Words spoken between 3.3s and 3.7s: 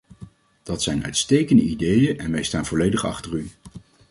u.